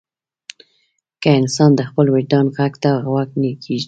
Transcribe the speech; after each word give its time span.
که 1.21 1.29
انسان 1.39 1.71
د 1.75 1.81
خپل 1.89 2.05
وجدان 2.15 2.45
غږ 2.57 2.73
ته 2.83 2.91
غوږ 3.05 3.29
کېږدي. 3.41 3.77